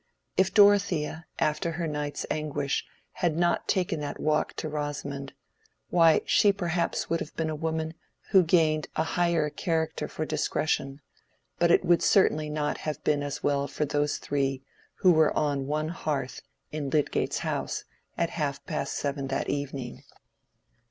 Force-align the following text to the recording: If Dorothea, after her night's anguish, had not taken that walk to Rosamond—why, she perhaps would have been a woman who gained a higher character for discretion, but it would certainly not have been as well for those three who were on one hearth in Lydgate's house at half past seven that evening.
If 0.35 0.51
Dorothea, 0.51 1.27
after 1.37 1.73
her 1.73 1.85
night's 1.85 2.25
anguish, 2.31 2.87
had 3.11 3.37
not 3.37 3.67
taken 3.67 3.99
that 3.99 4.19
walk 4.19 4.55
to 4.55 4.67
Rosamond—why, 4.67 6.21
she 6.25 6.51
perhaps 6.51 7.07
would 7.07 7.19
have 7.19 7.35
been 7.35 7.51
a 7.51 7.55
woman 7.55 7.93
who 8.31 8.41
gained 8.41 8.87
a 8.95 9.03
higher 9.03 9.51
character 9.51 10.07
for 10.07 10.25
discretion, 10.25 11.01
but 11.59 11.69
it 11.69 11.85
would 11.85 12.01
certainly 12.01 12.49
not 12.49 12.79
have 12.79 13.03
been 13.03 13.21
as 13.21 13.43
well 13.43 13.67
for 13.67 13.85
those 13.85 14.17
three 14.17 14.63
who 14.95 15.11
were 15.11 15.37
on 15.37 15.67
one 15.67 15.89
hearth 15.89 16.41
in 16.71 16.89
Lydgate's 16.89 17.37
house 17.45 17.83
at 18.17 18.31
half 18.31 18.65
past 18.65 18.95
seven 18.95 19.27
that 19.27 19.49
evening. 19.51 20.01